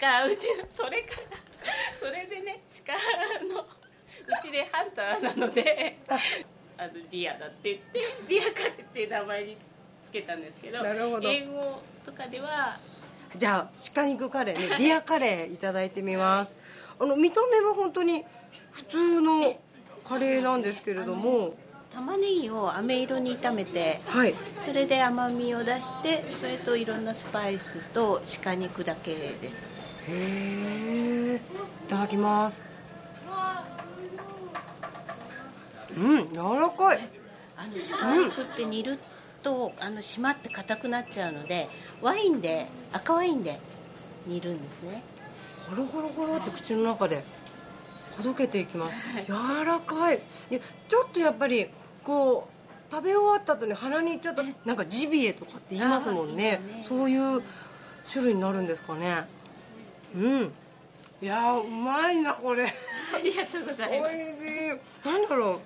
[0.00, 1.38] 鹿うちのそれから
[2.00, 2.92] それでね鹿
[3.44, 3.66] のう
[4.42, 5.98] ちでハンターなので
[6.78, 9.56] あのディアだって言って ディアカレーって名前に
[10.04, 11.28] つけたんですけどなるほど。
[11.28, 12.78] 英語とかでは
[13.36, 16.56] じゃあ鹿肉カレーね ディアカレーいただいてみます。
[16.98, 18.24] あの見た目は本当に
[18.72, 19.56] 普通の
[20.08, 21.54] カレーなんですけれども。
[21.92, 24.34] 玉ねぎを飴色に炒めてはい。
[24.66, 29.66] それで甘みを出してそれといろんなスパイスと鹿肉だけです。
[30.08, 32.75] へえいただきます
[35.96, 37.08] うん柔らかい。
[37.56, 38.98] あの鹿肉って煮る
[39.42, 41.68] とあの締まって硬くなっちゃうので
[42.02, 43.58] ワインで赤ワインで
[44.26, 45.02] 煮るんですね。
[45.68, 47.24] ホロホロホロって口の中で
[48.16, 48.96] ほどけていきます。
[49.26, 50.20] 柔らかい。
[50.50, 51.68] でちょっとやっぱり
[52.04, 56.60] こう食べ終わった後に鼻にちょっとなんかジビエとかって言いますもんね。
[56.86, 57.42] そういう
[58.10, 59.24] 種類になるんですかね。
[60.14, 60.52] うん。
[61.22, 62.66] いやーうまいなこれ。
[62.66, 62.68] あ
[63.22, 64.12] りがとうございます。
[64.12, 64.24] おいし
[65.04, 65.08] い。
[65.08, 65.60] なんだろう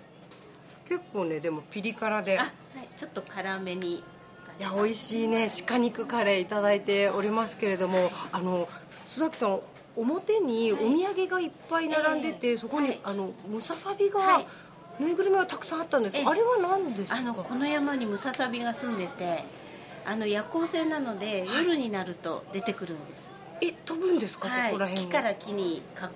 [0.91, 2.37] 結構ねでもピリ辛で。
[2.37, 2.53] あ、はい、
[2.97, 3.95] ちょっと辛めに。
[3.95, 4.03] い
[4.59, 5.49] や美味しいね。
[5.69, 8.67] 鹿肉カレーいただいておりますけれどもあの
[9.07, 9.61] 須崎さん
[9.97, 13.01] 表にお土産がいっぱい並んでて、そこに、はい。
[13.05, 14.47] あのムササビが、はい。
[14.99, 17.19] ぬいぐるみがたくさんあったんですあれは何ですか？
[17.19, 19.45] あのこの山にムササビが住んでて
[20.05, 23.31] あの夜行性なので夜になると出てくるんです。
[23.63, 24.73] え飛ぶんですか、はい。
[24.73, 26.13] ここら、辺に木から木に滑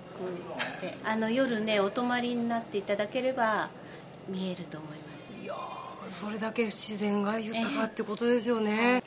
[0.57, 0.97] 空して。
[1.03, 3.69] あの夜ねお泊まりになっていただければ
[4.27, 4.95] 見えると思いま
[5.39, 5.43] す。
[5.43, 9.03] いやーそれだけ自然が豊かってことですよね、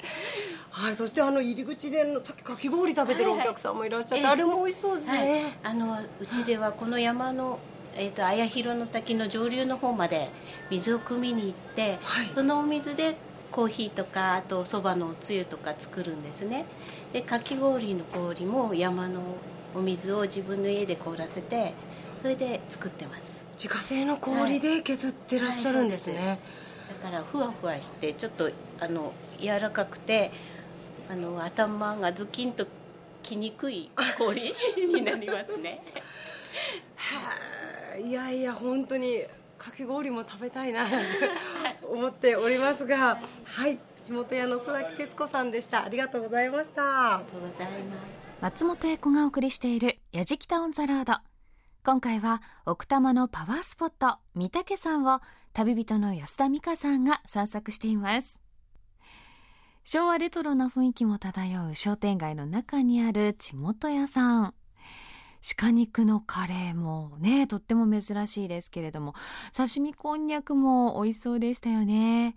[0.70, 5.18] はい、そしてあの入り口でさっきかき氷食べてるお客さんもいらっしゃって、はいはいあれも美味しそうですはい。
[5.20, 7.60] ね、、あのうちではこの山の、
[7.94, 10.28] えー、と綾広の滝の上流の方まで
[10.70, 12.26] 水を汲みに行って、はい。
[12.34, 13.16] そのお水で
[13.52, 16.64] コーヒーとかあとそばのおつゆとか作るんですね。
[17.12, 19.20] でかき氷の氷も山の
[19.74, 21.72] お水を自分の家で凍らせて
[22.22, 23.27] それで作ってます
[23.58, 26.38] 自家製の氷で削ってらっしゃるんですね、はい
[26.88, 30.32] だからふわふわしてちょっとあの柔らかくて
[31.10, 32.66] あの頭がズキンと
[33.22, 34.54] きにくい氷
[34.92, 35.82] になりますね。
[36.96, 38.08] はい。
[38.08, 39.22] いやいや本当に
[39.58, 41.06] かき氷も食べたいななんて
[41.82, 43.20] 思っておりますが。
[43.44, 43.78] はい。
[44.04, 45.84] 地元屋の須崎節子さんでした。
[45.84, 47.16] ありがとうございました。
[47.16, 48.08] ありがとうございます。
[48.40, 51.14] 松本英子がお送りしている「やじきたオン・ザ・ロード」
[51.88, 55.22] 今回は奥多摩のパワースポット御嶽山を
[55.54, 58.42] 旅人の安田美香さんが散策しています。
[59.84, 64.54] 昭和レトロな雰囲気も漂う商店街の中にある地元屋さん。
[65.56, 69.14] 鹿肉のカレーもねとっても珍しいですけれども。
[69.56, 72.34] 刺身こんにゃくも美味しそうでしたよね。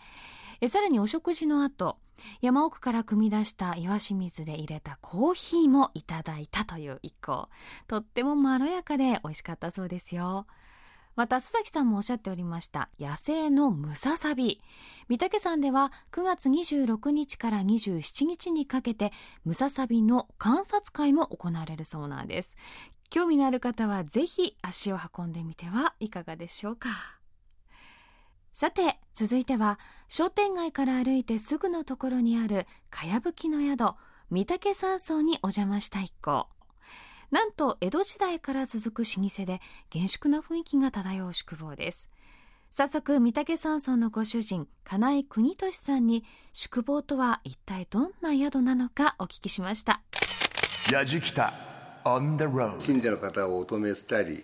[0.62, 1.98] えさらにお食事の後
[2.42, 7.50] 山奥から汲み出した岩清水で入れたコーヒーもいただいたという一行。
[7.88, 10.48] とってもまろやかで美味しかったそうですよ。
[11.16, 14.62] また須崎さんもおっしゃっておりました野生のムササビ。
[15.10, 19.12] 御嶽山では9月26日から27日にかけて
[19.44, 22.58] ムササビの観察会も行われるそうなんです。
[23.10, 27.21] 興味のある方はぜひ足を運んでみてはいかがでしょうか。
[28.54, 33.96] さて続いては商店街から歩いてすぐのところにあるかやぶきの宿
[34.30, 36.48] 御嶽山荘にお邪魔した一行。
[37.32, 42.10] なんと江戸時代から続く老舗で厳粛な雰囲気が漂う宿坊です。
[42.72, 50.02] 早速御嶽山荘のご主人金井邦俊さんに宿坊とは一体どんな宿なのかお聞きしました。
[50.92, 51.54] やじきた
[52.04, 54.44] on the road 信者の方をお泊めしたり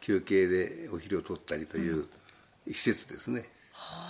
[0.00, 2.06] 休憩でお昼を取ったりという
[2.74, 3.44] 施設ですね、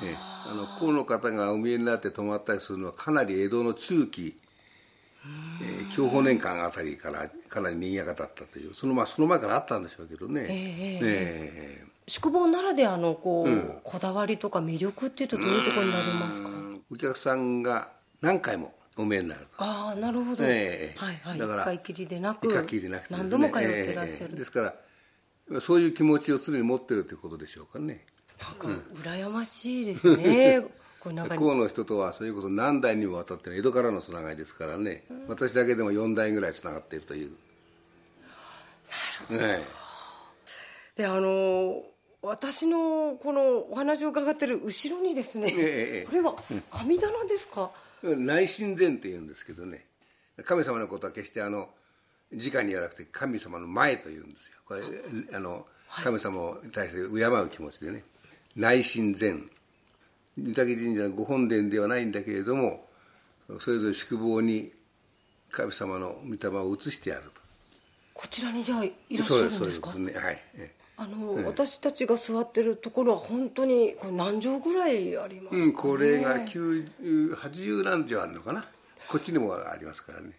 [0.03, 0.17] ええ。
[0.19, 4.37] あの河の方がお見えになって泊まったりするのはかなり江戸の中期、
[5.63, 16.49] えー、享保年間あたりからかなり賑やかだったというその,、まあ、その前からあったんでしょうけどね、ええ宿坊ならではのこう、こだわりとか魅力っていうとどういうところになりますか？
[16.91, 17.91] お客さんが
[18.23, 21.39] 何回もお見えになるああなるほど、ええはいはい。
[21.39, 23.21] だから一回きりでなく一回きりでなくてね。
[23.21, 24.75] 何度も通ってらっしゃる、ええですか
[25.51, 28.07] らそういう気持ちを常に持ってるということでしょうかね
[28.41, 28.69] なんか
[29.03, 30.65] 羨ましいですね。
[31.01, 37.31] これなんか河の人とはそれこそ何代にもわたっての江戸からのつながりですからね、私だけでも4代ぐらいつながっているという。
[37.31, 37.39] なる
[39.29, 39.65] ほど、え
[40.97, 41.85] であの
[42.23, 46.35] 私のこのお話を伺ってる後ろにですね、えええこれは
[46.73, 47.71] 神棚ですか、
[48.03, 49.87] え内神殿っていうんですけどね。
[50.45, 51.69] 神様のことは決してあの
[52.33, 54.55] 直に言わなくて神様の前というんですよ。
[54.65, 54.83] これ
[55.35, 55.67] あの
[56.03, 58.05] 神様に対して敬う気持ちでね
[58.59, 59.35] 内神前
[60.37, 62.85] 御嶽神社のご本殿ではないんだけれども
[63.61, 64.73] それぞれ宿坊に
[65.51, 67.41] 神様の御霊を移してやると。
[68.15, 69.67] こちらにじゃあいらっしゃるんですか？
[69.67, 70.21] ですそうですね。
[70.21, 70.43] はい。
[70.57, 70.75] ええ。
[70.97, 75.63] あの、私たちが座ってるところは本当にこれ何畳ぐらいありますか、ね？
[75.63, 78.67] うん、これが90 80何畳あるのかな？
[79.09, 80.33] こっちにもありますからね。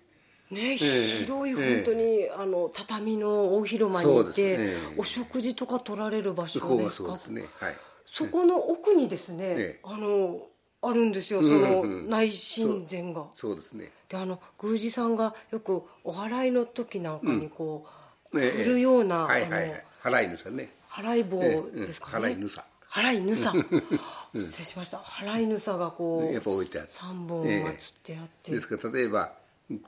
[0.51, 4.73] ね、え広い本当に、あの畳の大広間にそうです行って、ね。
[4.97, 7.07] お食事とか取られる場所ですか？
[7.09, 7.45] そうですね。
[7.59, 7.77] はい
[8.11, 9.79] そこの奥にですね、ええ。
[9.83, 10.41] あの
[10.81, 11.61] あるんですよそうん。
[11.61, 12.09] のうん。
[12.09, 13.55] 内神前が、そう。
[13.55, 13.91] ですね。
[14.07, 17.85] であの宮司さんがよくお祓いの時なんかにこ
[18.33, 18.63] う、ええ。
[18.63, 19.85] 振るような、はいはいはい。
[20.03, 20.69] 払い主ね。
[20.91, 21.39] あの払い棒
[21.71, 22.33] ですかね、ええ。
[22.33, 22.39] うん。
[22.39, 22.65] 払いぬさ。
[22.89, 23.53] 払いぬさ。
[24.33, 24.97] 失礼しました。
[24.97, 29.33] 払いぬさがこうやっぱ置いてある3本がつってあって、ですから例えば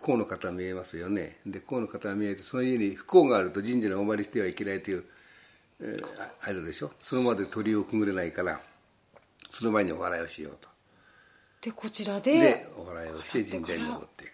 [0.04, 1.40] 河の方見えますよね。
[1.46, 5.06] で河の方が見えてその家に不幸があると神社にお参りしてはいけないという、
[5.82, 6.92] えーああるでしょ？
[7.00, 8.60] そのまで鳥をくぐれないから
[9.50, 10.70] その前にお祓いをしようと。
[11.62, 14.32] でこちらででお祓いをして神社に登っていく。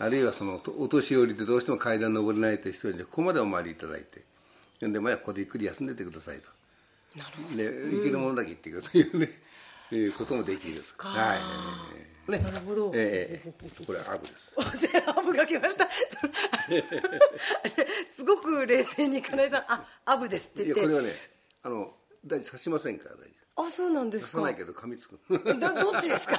[0.00, 4.22] あるいはそのお年寄りでどうしても階段登れないという人にここまでお参りいただいて
[4.80, 6.48] でまあここでゆっくり休んでてくださいと。
[7.16, 7.56] なるほど。
[7.56, 7.64] で
[7.96, 9.30] 行けるものだけ行ってくるというね、
[9.90, 10.74] いうこともできる。
[10.76, 11.08] ですか。
[11.08, 11.34] は
[12.28, 12.30] い。
[12.30, 12.38] ね。
[12.38, 12.92] なるほど。
[12.94, 13.84] ええええ。
[13.84, 14.52] これはアブです。
[15.08, 15.88] アブが来ました
[18.18, 20.80] すごく冷静に金井さん「あアブです」って言って。
[20.80, 21.14] いやこれはね
[21.62, 21.94] あの
[22.26, 23.24] 大丈夫刺しませんから大丈
[23.66, 24.38] あそうなんで夫すか。
[24.38, 26.36] 刺さないけど噛みつくどどっちですか？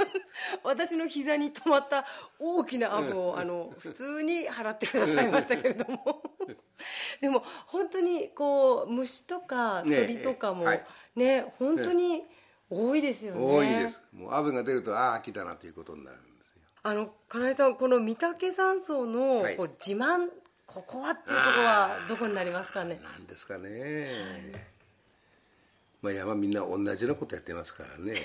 [0.64, 2.06] 私の膝に止まった
[2.38, 6.22] 大きなアブをあの普通に払ってくださいましたけれども。
[7.20, 10.84] でも本当にこう虫とかね鳥とかもはい。
[11.16, 12.24] ね本当に
[12.70, 13.40] 多いですよね。
[13.42, 14.00] 多いです。
[14.12, 16.62] もうアブが出るとああ来たなということになるんですよ。
[16.82, 19.56] あの金井さんこの御嶽山荘のはい。
[19.56, 20.30] こう自慢
[20.72, 23.00] ここはっていうところはどこになりますかね？
[23.02, 24.68] なんですかね、
[26.00, 28.22] まあ山みんな同じなことやってますからね。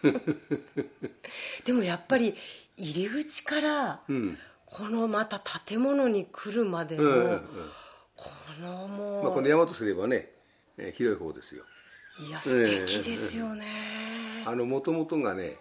[1.64, 2.34] でもやっぱり
[2.78, 4.00] 入り口から
[4.64, 7.40] このまた建物に来るまでの、うんうんうん。
[8.16, 8.30] こ
[8.62, 10.30] のもう、まあこの山とすればね、
[10.78, 11.64] えー広い方ですよ。
[12.26, 15.56] いや素敵ですよね、あのもともとがね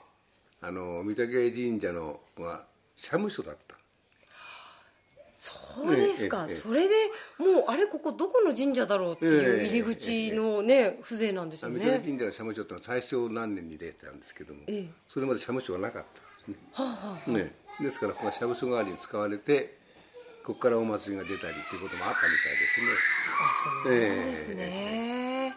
[0.60, 3.77] あの御嶽神社のが社務所だった
[5.39, 5.54] そ
[5.88, 6.95] うですか、それで
[7.38, 11.86] もうあれここどこの神社だろうっていうええ入り口のね、風情なんですよ御ね。
[11.86, 14.93] 嶽神社の社務所ってのは大正何年に出たんですけども、ええ。
[15.07, 17.53] それまで社務所がなかったんですね,、はあはあね。
[17.80, 19.78] ですからここが社務所代わりに使われて
[20.43, 22.88] ここからお祭りが出たりっていうこともあったみたいですね。
[23.39, 23.53] あ
[23.84, 25.55] そうなんですね、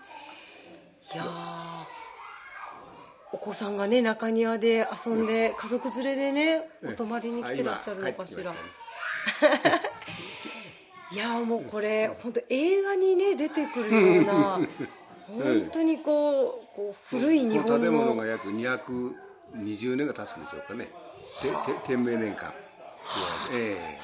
[1.15, 2.01] いやー。
[3.33, 8.53] お子さんがね中庭で遊んで、家族連れでねお泊まりに来てらっしゃるのかしら、
[11.13, 14.61] いやーもうこれ本当映画にね出てくるような
[15.27, 19.15] 本当にこうこう古い日この本建物のが約200
[19.57, 20.89] 20年が経つんでしょうかね。
[21.85, 22.53] 天明年間。
[23.53, 23.99] え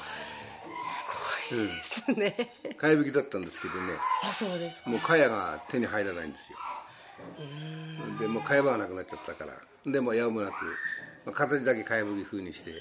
[0.75, 1.05] す
[1.51, 3.93] ごいですね、え買い引きだったんですけどね。
[4.23, 4.89] あそうですか。
[4.89, 6.57] もう茅が手に入らないんですよ。
[8.19, 9.53] でもう茅場がなくなっちゃったから。
[9.91, 10.51] でもやむなく、
[11.25, 12.71] まあ、形だけ茅葺き風にして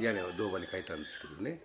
[0.00, 1.60] 屋根を銅板に変えたんですけどね。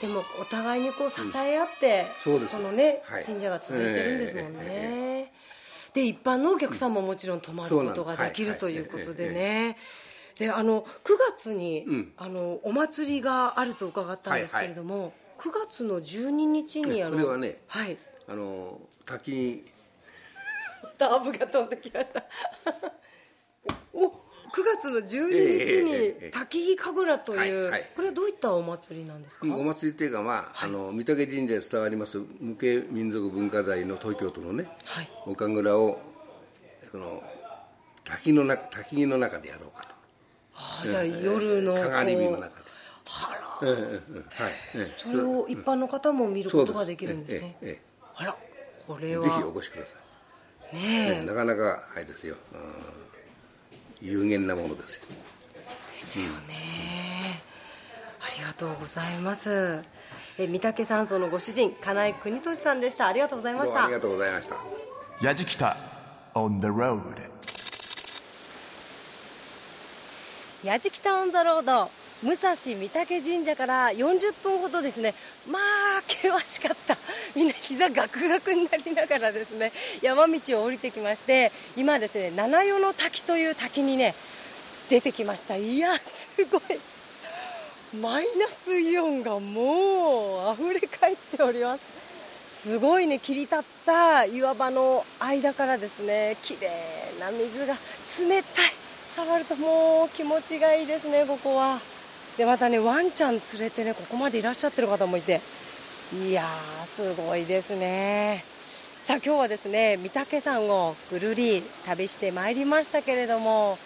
[0.00, 2.56] でもお互いにこう支え合って、そうです。
[2.56, 3.24] このね、はい。
[3.24, 5.32] 神社が続いてるんですもんね、え
[5.92, 9.76] で一般のお客さんももちろん泊まることができるということでね。
[10.38, 10.86] であの9
[11.36, 12.12] 月に、うん。
[12.16, 17.96] あのお祭りがあると伺ったんですけれども、9月の12日にあのこれはねはい。
[18.28, 19.64] あの滝に
[20.98, 22.24] ダーブが飛んできました。
[22.66, 22.77] お9
[24.88, 25.28] 月の12
[25.58, 27.90] 日にええ滝木神楽という、はいはい。
[27.94, 35.10] これはどういったお祭りなんですか、お祭りっていうか、まああの御嶽神社で伝わります無形民族文化財の東京都のねはい。
[35.26, 36.00] 岡蔵を
[36.90, 37.22] その
[38.04, 39.94] 滝の中滝木の中でやろうかと。
[40.54, 42.52] あじゃあ夜の鏡火の中で。
[43.06, 43.66] あら。
[43.68, 44.52] はい。
[44.74, 44.94] ええ。
[44.96, 47.56] それを一般の方も見ることができるんですね。
[47.60, 47.80] すえ
[48.16, 48.36] あら
[48.86, 49.24] これは。
[49.24, 49.96] ぜひお越しくださ
[50.72, 52.36] い、ねえなかなかあれですよ。
[52.52, 53.07] うん
[54.00, 55.02] 有限なものですよ。
[55.92, 57.42] ですよね、
[58.20, 59.80] ありがとうございます。
[60.38, 63.08] え三宅山荘のご主人金井邦俊さんでした。
[63.08, 63.74] ありがとうございました。
[63.74, 64.56] どうもありがとうございました。
[65.20, 65.76] やじきた
[66.34, 67.02] on the road
[70.64, 71.90] やじきたオンザロード
[72.22, 72.56] 武蔵御
[72.88, 75.14] 嶽神社から40分ほどですね
[75.50, 76.96] まあ険しかった。
[77.36, 79.70] みんな膝ガクガクになりながらですね
[80.02, 84.14] 山道を降りてきまして今ですね七代の滝という滝にね
[84.90, 85.56] 出てきました。
[85.56, 86.60] いやすごい。
[88.00, 92.62] マイナスイオンがもう溢れ返っております。
[92.62, 96.68] すごいね切り立った岩場の間からですね綺麗
[97.20, 98.72] な水が冷たい。
[99.14, 101.78] 触るともう気持ちがいいですねここは。
[102.38, 105.40] でまたねワンちゃん連れてねここまでいらっしゃってる方もいて
[106.24, 108.44] いやーすごいですね。
[109.04, 113.76] さあ今日はですね御嶽山をぐるり旅してまいりましたけれども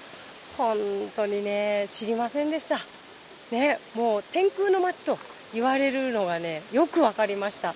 [0.59, 0.77] 本
[1.17, 2.79] 当にね知りませんでした。
[3.51, 5.19] ねもう天空の街と
[5.55, 7.69] 言われるのがねよく分かりました。
[7.69, 7.75] も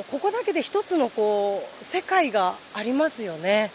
[0.00, 3.70] うここだけで一つのこう世界がありますよね。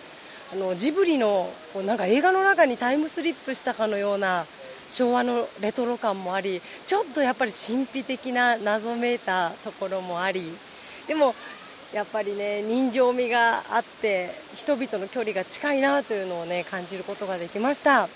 [0.51, 4.47] あのジブリのこうなんか映画の中にタイムスリップしたかのような
[4.89, 10.43] 昭和のレトロ感もありちょっとやっぱり神秘的な謎めいたところもあり
[11.07, 11.35] でも
[11.93, 18.07] やっぱりね人情味があって人々の距離が近いなというのをね感じることができました。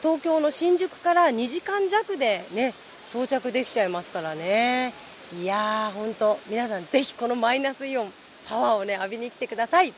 [0.00, 2.74] 東京の新宿から2時間弱でね
[3.10, 4.92] 到着できちゃいますからね。
[5.40, 8.12] いやー本当皆さんぜひこのマイナスイオン
[8.48, 9.92] パワーをね浴びに来てください。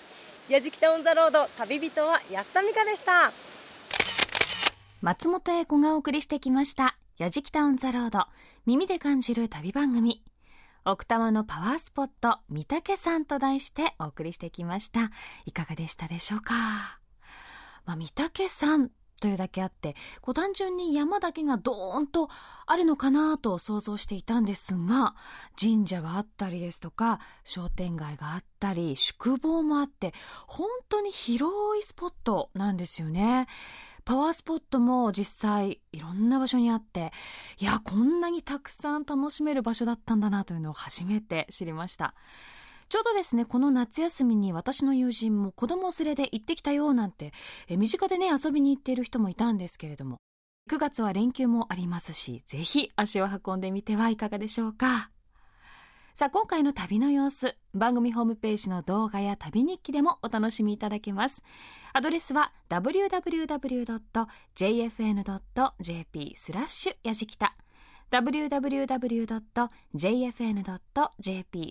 [0.48, 3.32] やじきたオンザロード旅人は安田美香でした。
[5.02, 8.26] 松本英子がお送りしてきました「やじきたオン・ザ・ロード」
[8.64, 10.24] 耳で感じる旅番組。
[10.84, 15.10] 奥多摩のパワースポット御嶽山と題してお送りしてきました。
[15.44, 16.54] いかがでしたでしょうか、
[17.84, 18.90] まあ、御嶽山
[19.20, 22.28] というだけあってこう単純に山だけがドーンと
[22.66, 25.14] あるのかなと想像していたんですが
[25.60, 30.12] 神社があったりですとか商店街があったり宿坊もあって
[30.46, 33.46] 本当に広いスポットなんですよね。
[34.06, 37.12] パワースポットも実際いろんな場所にあって
[37.58, 42.14] いやこんなにたくさん楽しめる場所だったんだなというのを初めて知りました。
[42.88, 47.32] ちょうどですねこの夏休みに私の友人も子供連れで行ってきたよなんて
[47.66, 50.18] え身近でね遊びに行っている人もいたんですけれども
[50.70, 55.10] 9月は連休もありますしぜひ足を運んでみてはいかがでしょうか。
[56.16, 61.42] さあ今回の旅の様子番組ホームページの動画や旅日記でもお楽しみいただけます。
[61.92, 63.12] アドレスは www.jfn.jp
[66.34, 67.54] スラッシュやじきた。
[68.10, 68.62] www.jfn.jp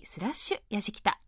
[0.04, 1.18] スラッシュやじきた。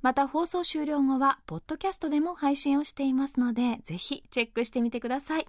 [0.00, 5.46] また放送終了後はポッドキャストでも配信をしていますのでぜひチェックしてみてください。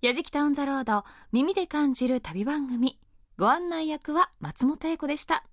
[0.00, 2.98] やじきたオンザロード耳で感じる旅番組。
[3.36, 5.44] ご案内役は松本英子でした。